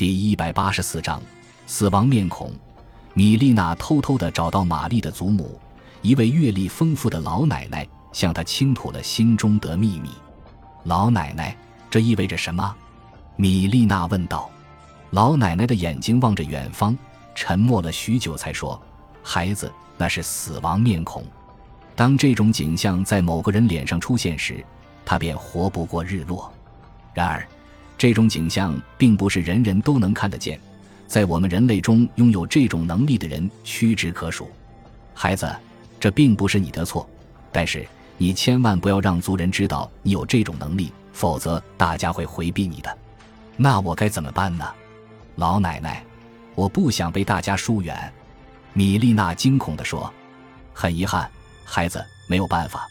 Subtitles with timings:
[0.00, 1.20] 第一百八十四章，
[1.66, 2.50] 死亡面孔。
[3.12, 5.60] 米丽娜偷偷地找到玛丽的祖母，
[6.00, 10.08] 一位阅历丰富的老奶奶，向她倾吐了心中的秘密。
[10.84, 11.54] 老奶奶，
[11.90, 12.74] 这意味着什么？
[13.36, 14.50] 米丽娜问道。
[15.10, 16.96] 老奶奶的眼睛望着远方，
[17.34, 18.80] 沉默了许久，才说
[19.22, 21.22] ：“孩子，那是死亡面孔。
[21.94, 24.64] 当这种景象在某个人脸上出现时，
[25.04, 26.50] 他便活不过日落。
[27.12, 27.46] 然而。”
[28.00, 30.58] 这种景象并不是人人都能看得见，
[31.06, 34.48] 在我们人类中拥有这种能力的人屈指可数。
[35.12, 35.46] 孩子，
[36.00, 37.06] 这并不是你的错，
[37.52, 37.86] 但是
[38.16, 42.98] 你千万不要让族人知道你有这种能力，否则大家会回避你的。
[43.58, 44.66] 那我该怎么办呢？
[45.34, 46.02] 老奶奶，
[46.54, 48.10] 我不想被大家疏远。”
[48.72, 50.10] 米丽娜惊恐地说。
[50.72, 51.30] “很遗憾，
[51.66, 52.88] 孩子，没有办法。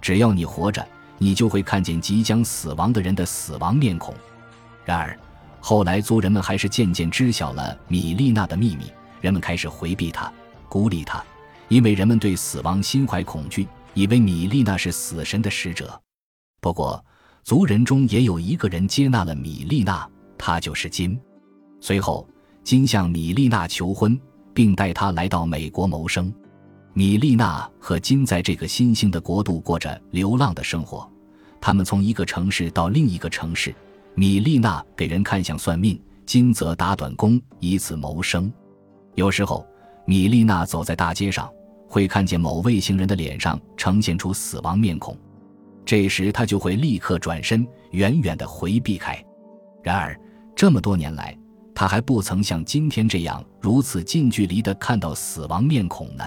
[0.00, 0.86] 只要你活着，
[1.18, 4.14] 你就会看见即将死亡的人的死亡面孔。”
[4.84, 5.18] 然而，
[5.60, 10.32] 后来族人们还是渐渐知晓了米丽娜的秘密，人们开始回避她，
[10.68, 11.22] 孤立她，
[11.68, 16.00] 因为人们对死亡心怀恐惧，以为米丽娜是死神的使者。
[16.60, 17.04] 不过，
[17.44, 21.18] 族人中也有一个人接纳了米丽娜，他就是金。
[21.80, 22.28] 随后，
[22.64, 24.20] 金向米丽娜求婚，
[24.54, 26.32] 并带她来到美国谋生。
[26.92, 31.10] 米丽娜和金在这个新兴的国度过着流浪的生活，
[31.60, 33.74] 他们从一个城市到另一个城市。
[34.14, 38.52] 米丽娜给人看相算命，金泽打短工，以此谋生。
[39.14, 39.66] 有时候，
[40.06, 41.50] 米丽娜走在大街上，
[41.88, 45.16] 会看见某位行人的脸上呈现出死亡面孔，
[45.84, 49.22] 这时她就会立刻转身，远远地回避开。
[49.82, 50.18] 然而，
[50.54, 51.36] 这么多年来，
[51.74, 56.24] 她还不曾像今天这样如此近距离地看到死亡面孔呢。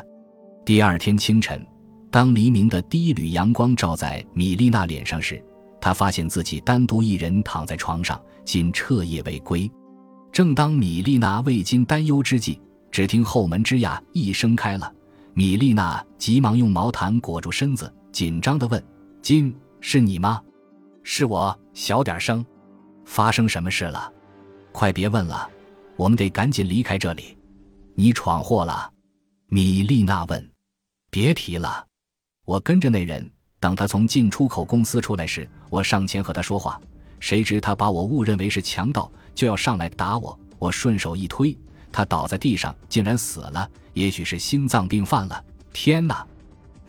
[0.66, 1.64] 第二天清晨，
[2.10, 5.44] 当黎明的第一缕阳光照在米丽娜脸上时，
[5.86, 9.72] 他发现自己单独一人躺在床上，仅彻夜未归。
[10.32, 14.92] 正当米丽娜未经担忧之际，只听后门吱呀一声开了。
[15.36, 18.84] 米丽娜急忙用毛毯裹住身子，紧张地问
[19.22, 20.42] ：“金，是你吗
[21.06, 21.56] ？”“是我。
[21.76, 22.44] ”“小点声。
[23.06, 24.12] ”“发生什么事了
[24.74, 25.48] ？”“快别问了，
[25.98, 27.38] 我们得赶紧离开这里。
[27.94, 28.92] ”“你闯祸了？”
[29.50, 30.52] 米丽娜问。
[31.12, 31.86] “别提了，
[32.44, 33.32] 我跟着那人。”
[33.66, 36.80] 等他从进出口公司出来时，我上前和他说话，
[37.20, 40.40] 谁知他把我误认为是强盗，就要上来打我。
[40.60, 41.58] 我顺手一推，
[41.92, 43.68] 他倒在地上，竟然死了。
[43.94, 45.44] 也许是心脏病犯了。
[45.74, 46.24] 天哪！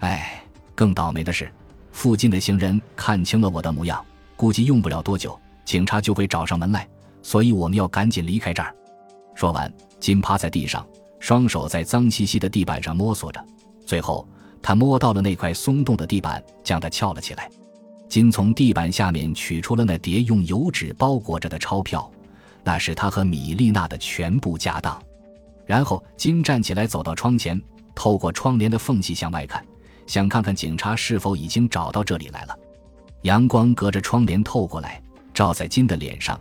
[0.01, 0.45] 哎，
[0.75, 1.51] 更倒霉的是，
[1.93, 4.05] 附近的行人看清了我的模样，
[4.37, 6.87] 估计用不了多久，警察就会找上门来。
[7.23, 8.77] 所以我们要赶紧离开这儿。
[9.35, 10.87] 说完，金趴在地上，
[11.21, 13.43] 双手在脏兮兮的地板上摸索着，
[13.87, 14.29] 最后。
[14.63, 17.49] 他摸到了那块松动的地板，将它撬了起来。
[18.09, 22.11] 金从地板下面取出了那叠用油纸包裹着的钞票，
[22.63, 25.01] 那是他和米丽娜的全部家当。
[25.67, 27.61] 然后，金站起来走到窗前，
[27.95, 29.65] 透过窗帘的缝隙向外看，
[30.07, 32.57] 想看看警察是否已经找到这里来了。
[33.23, 35.03] 阳光隔着窗帘透过来，
[35.35, 36.41] 照在金的脸上。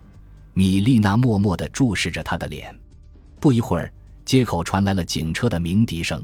[0.53, 2.73] 米丽娜默默地注视着他的脸。
[3.39, 3.91] 不一会儿，
[4.23, 6.23] 街口传来了警车的鸣笛声。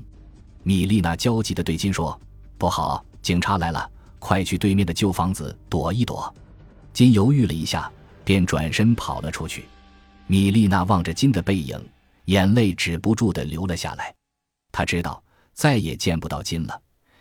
[0.64, 2.20] 米丽娜焦急地对金说
[2.58, 3.90] ：“不好，警察来了，
[4.20, 6.34] 快去对面的旧房子躲一躲。”
[6.94, 7.92] 金犹豫了一下，
[8.24, 9.66] 便转身跑了出去。
[10.28, 11.80] 米丽娜望着金的背影，
[12.26, 14.14] 眼泪止不住地流了下来。
[14.72, 15.22] 她知道
[15.54, 16.80] 再也见不到金了，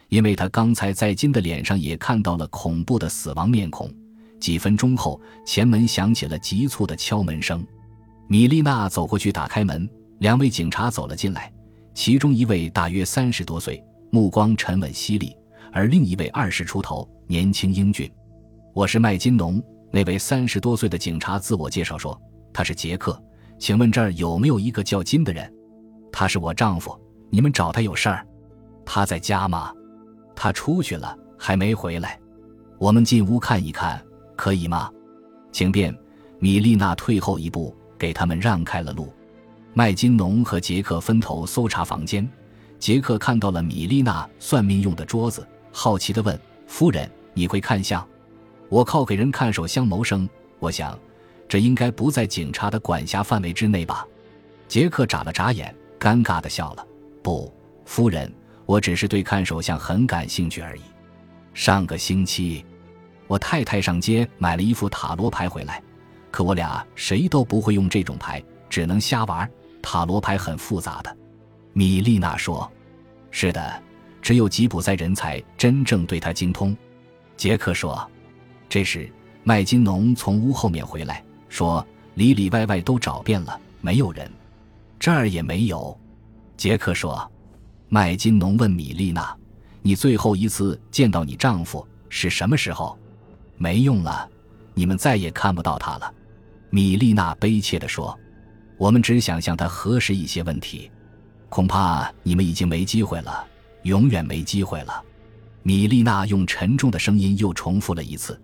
[0.08, 3.92] 因为她刚才在金的脸上也看到了恐怖的死亡面孔。
[4.38, 7.66] 几分钟后，前门响起了急促的敲门声。
[8.26, 11.52] 米丽娜走过去打开门，两位警察走了进来。
[12.00, 15.36] 其中一位大约三十多岁，目光沉稳犀利，
[15.70, 18.10] 而另一位二十出头，年轻英俊。
[18.72, 19.62] 我是麦金农。
[19.90, 22.18] 那位三十多岁的警察自我介绍说
[22.54, 23.22] ：“他是杰克，
[23.58, 25.52] 请问这儿有没有一个叫金的人？
[26.10, 26.98] 他是我丈夫。
[27.28, 28.26] 你们找他有事儿？
[28.82, 29.70] 他在家吗？
[30.34, 32.18] 他出去了，还没回来。
[32.78, 34.02] 我们进屋看一看，
[34.38, 34.90] 可以吗？
[35.52, 35.94] 请便。”
[36.40, 39.12] 米丽娜退后一步，给他们让开了路。
[39.72, 42.28] 麦金农和杰克分头搜查房间。
[42.78, 48.06] 杰克看到了米丽娜算命用的桌子，好奇地问：“夫人，你会看相？
[48.68, 50.28] 我靠给人看手相谋生，
[50.58, 50.98] 我想，
[51.46, 54.06] 这应该不在警察的管辖范围之内吧？”
[54.66, 56.86] 杰克眨了眨眼，尴尬地笑了
[57.22, 57.52] ：“不，
[57.84, 58.32] 夫人，
[58.64, 60.80] 我只是对看手相很感兴趣而已。
[61.52, 62.64] 上个星期，
[63.26, 65.82] 我太太上街买了一副塔罗牌回来，
[66.30, 69.46] 可我俩谁都不会用这种牌，只能瞎玩。”
[69.82, 71.16] 塔罗牌很复杂的，
[71.72, 72.70] 米丽娜说
[73.30, 73.82] ：“是的，
[74.20, 76.76] 只有吉普赛人才真正对他精通。”
[77.36, 78.08] 杰克说。
[78.68, 79.12] 这时，
[79.42, 81.84] 麦金农从屋后面回来，说
[82.14, 84.30] ：“里里外外都找遍了，没有人，
[84.96, 85.98] 这儿也没有。
[86.56, 87.28] 杰克说
[87.90, 89.36] ：“麦金农问米丽娜，
[89.82, 92.96] 你最后一次见到你丈夫是什么时候？
[93.56, 94.28] 没用了，
[94.72, 96.14] 你们再也看不到他了。”
[96.70, 98.16] 米丽娜悲切地说
[98.80, 100.90] ：“我们只想向他核实一些问题，
[101.50, 103.46] 恐怕你们已经没机会了，
[103.82, 105.04] 永远没机会了。”
[105.62, 108.40] 米丽娜用沉重的声音又重复了一次。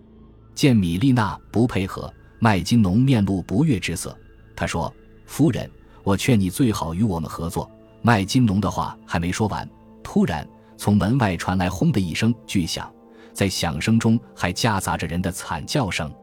[0.53, 2.13] 见米丽娜不配合。
[2.37, 4.15] 麦金农面露不悦之色，
[4.55, 4.93] 他说
[5.25, 5.67] ：“夫人，
[6.03, 7.67] 我劝你最好与我们合作。”
[8.03, 9.67] 麦金农的话还没说完，
[10.03, 10.47] 突然
[10.77, 12.93] 从门外传来“轰”的一声巨响，
[13.33, 16.13] 在响声中还夹杂着人的惨叫声。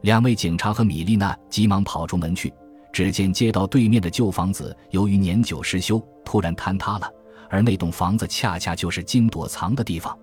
[0.00, 2.52] 两位警察和米丽娜急忙跑出门去，
[2.92, 7.10] 只见街道对面的旧房子由于年久失修，突然坍塌了，
[7.48, 10.16] 而那栋房子恰恰就是金躲藏的地方。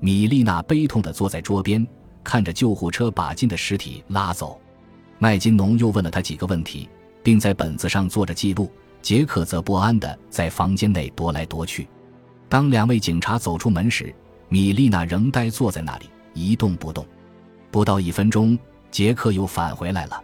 [0.00, 1.86] 米丽娜悲痛地坐在桌边，
[2.24, 4.60] 看着救护车把金的尸体拉走。
[5.18, 6.88] 麦金农又问了他几个问题，
[7.22, 8.70] 并在本子上做着记录。
[9.02, 11.86] 杰克则不安地在房间内踱来踱去。
[12.48, 14.12] 当两位警察走出门时，
[14.48, 17.06] 米丽娜仍呆坐在那里一动不动。
[17.70, 18.58] 不到一分钟，
[18.90, 20.20] 杰克又返回来了。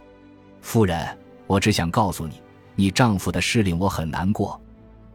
[0.59, 1.17] 夫人，
[1.53, 2.41] 我只想告诉你，
[2.75, 4.59] 你丈夫的事令我很难过。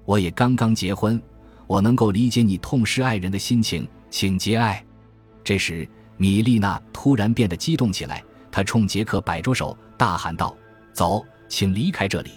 [0.04, 1.20] 我也刚刚结婚，
[1.66, 4.80] 我能够理解你痛失爱人的心情，请节哀。
[5.42, 8.22] 这时，米丽娜突然变得激动起来。
[8.52, 10.56] 她冲杰克摆着手，大喊道
[10.94, 12.30] ：“走，请离开这里！”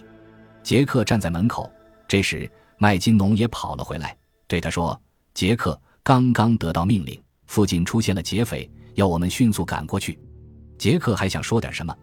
[0.64, 1.72] 杰克站在门口。
[2.08, 2.50] 这时，
[2.80, 4.18] 麦金农也跑了回来，
[4.48, 5.00] 对他说
[5.36, 10.18] ：“杰克刚刚得到命令，附近出现了劫匪，要我们迅速赶过去。”
[10.80, 11.96] 杰克还想说点什么，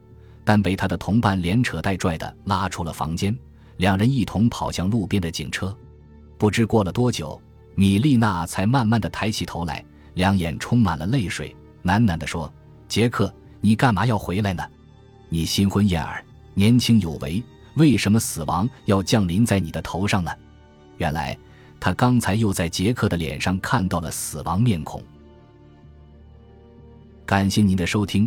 [0.48, 3.38] 但被他的同伴连扯带拽的拉出了房间。
[3.76, 5.76] 两人一同跑向路边的警车。
[6.38, 7.38] 不知过了多久，
[7.74, 9.84] 米丽娜才慢慢的抬起头来，
[10.14, 11.54] 两眼充满了泪水，
[11.84, 12.50] 喃喃地说
[12.88, 13.30] ：“杰克。”
[13.60, 14.64] 你干嘛要回来呢？
[15.28, 16.24] 你新婚燕尔，
[16.54, 20.32] 年轻有为，为什么死亡要降临在你的头上呢？
[20.96, 21.36] 原来
[21.78, 25.02] 他刚才又在杰克的脸上看到了死亡面孔。
[27.26, 28.26] 感谢您的收听，